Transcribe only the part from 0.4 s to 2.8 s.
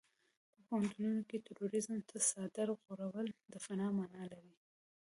په پوهنتونونو کې تروريزم ته څادر